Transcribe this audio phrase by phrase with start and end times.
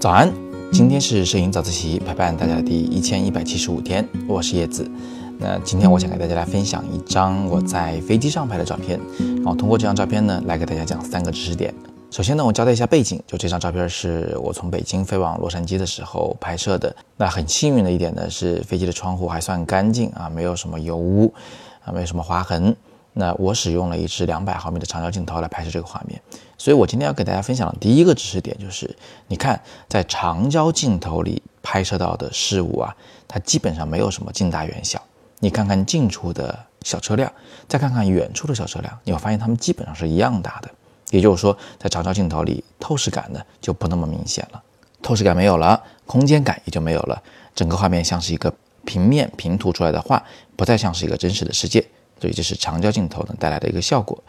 [0.00, 0.32] 早安，
[0.72, 4.88] 今天是摄影早自习陪伴大家的第一千一百七十五天，我是叶子。
[5.38, 11.74] 那今天我想给大家来分享一张我在飞机上拍的照片，然后通过这张照片呢，来给大家讲三个知识点。
[12.10, 16.94] 首先呢，我交代一下背景，就这张照片是我从北京飞往洛杉矶的时候拍摄的。
[17.16, 21.32] 那很幸运的一点呢，是飞机的窗户还算干净啊，没有什么油污
[21.84, 22.74] 啊，没有什么划痕。
[23.18, 26.22] 那我使用了一支两百毫米的长焦镜头来拍摄这个画面，
[26.56, 32.94] 所以我今天要给大家分享的第一个知识点就是，你看在长焦镜头里拍摄到的事物啊，
[33.26, 35.02] 它基本上没有什么近大远小。
[35.40, 37.32] 你看看近处的小车辆，
[37.66, 40.70] 再看看远处的小车辆，你会发现它们基本上是一样大的。
[41.10, 44.62] 也就是说，在长焦镜头里，透视感呢就不那么明显了，
[45.02, 47.20] 透视感没有了，空间感也就没有了，
[47.52, 50.22] 整个画面像是一个平面平涂出来的画，
[50.54, 51.84] 不再像是一个真实的世界。
[52.20, 54.22] 所以这是长焦镜头呢带来的一个效果。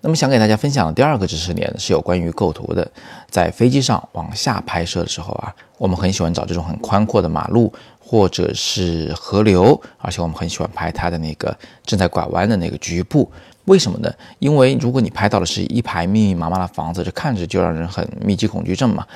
[0.00, 2.86] 那么想给大家分享的第二个知识点是有关于构图的。
[3.30, 13.32] 在飞机上往下拍摄的时候啊，我们很喜欢找这种很宽阔的马路或者是河流，而且我们很喜欢拍它的那个正在拐弯的那个局部。
[13.64, 14.12] 为什么呢？
[14.40, 19.06] 因为如果你拍到的是一排密密麻麻的房子，这看着就让人很密集恐惧症嘛。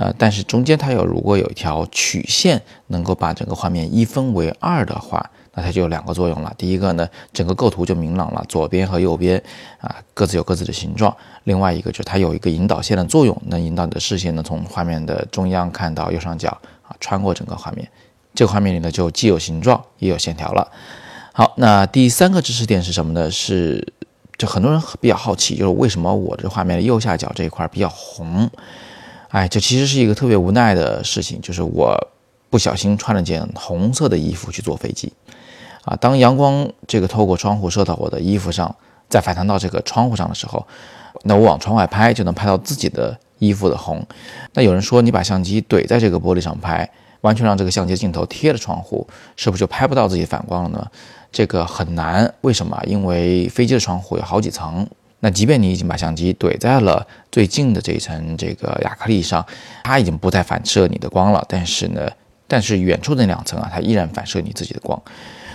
[0.00, 5.30] 呃，但是中间它有如果有一条曲线能够把整个画面一分为二的话。
[5.52, 6.54] 那它就有两个作用了。
[6.56, 9.36] 第一个呢，整个构图就明朗了，左边和右边
[9.80, 11.14] 啊各自有各自的形状。
[11.42, 17.90] 另外一个就是它有一个引导线的作用，能引导你的视线呢从画面的中央看到右上角啊，穿过整个画面。
[18.32, 20.70] 这个画面里呢就既有形状也有线条了。
[21.32, 23.28] 好，那第三个知识点是什么呢？
[23.28, 23.92] 是
[24.38, 28.48] 就很多人比较好奇，就是为什么我这画面右下角这一块比较红？
[29.30, 31.96] 哎，这其实是一个特别无奈的事情，就是我
[32.50, 35.12] 不小心穿了件红色的衣服去坐飞机。
[35.84, 38.74] 啊，当阳光这个透过窗户射到我的衣服上，
[39.08, 40.66] 再反弹到这个窗户上的时候，
[41.22, 44.04] 那我往窗外拍就能拍到自己的衣服的红。
[44.54, 46.90] 那有人说，你把相机怼在这个玻璃上拍，
[47.22, 50.86] 完全让这个相机镜头贴着窗户，是不是就拍不到自己反光了呢？
[51.32, 52.78] 这个很难，为什么？
[52.84, 54.86] 因为飞机的窗户有好几层，
[55.20, 59.44] 那即便你已经把相机怼在了最近的这一层这个亚克力上，
[59.84, 62.10] 它已经不再反射你的光了，但是呢，
[62.48, 65.00] 但是远处那两层啊，它依然反射你自己的光。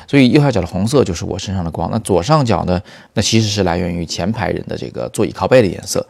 [0.07, 2.79] 所以右下角的红色就是我身上的光，那左上角呢？
[3.15, 6.05] 那其实是来源于前排人的这个座椅靠背的颜色，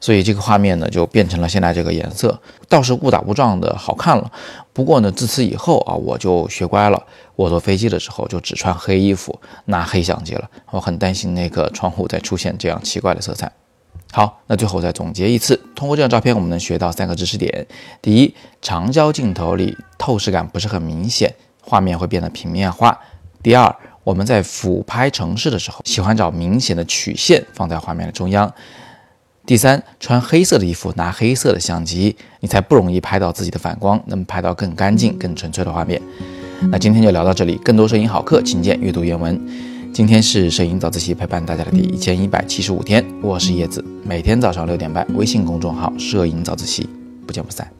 [0.00, 4.30] 所以这个画面呢就变成了现在这个颜色，倒是误打误撞的好看了。
[4.72, 7.02] 不过呢，自此以后啊，我就学乖了，
[7.34, 10.48] 我坐飞机的时候就只穿黑衣服，拿黑相机了。
[10.70, 13.50] 我很担心那个窗户再出现这样奇怪的色彩。
[14.12, 17.66] 好，那最后再总结一次，通过这张照片我们能学到三个知识点：
[18.00, 22.98] 第一，长焦镜头里透视感不是很明显，画面会变得平面化。
[23.42, 23.74] 第二，
[24.04, 28.52] 我们在俯拍城市的时候，喜欢找明显的曲线放在画面的中央。
[29.46, 36.02] 第三，穿黑色的衣服，拿黑色的相机，你才不容易拍到自己的反光，能拍到更干净、更纯粹的画面。
[36.72, 39.40] 那今天就聊到这里，更多摄影好课，请见阅读原文。
[39.92, 46.88] 今天是摄影早自习陪伴大家的第一千一百七十五天，我是叶子，每天早上六点半，微信公众号“摄影早自习”，
[47.24, 47.70] 不见不散。